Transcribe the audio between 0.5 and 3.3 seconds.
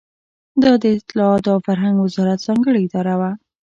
دا د اطلاعاتو او فرهنګ وزارت ځانګړې اداره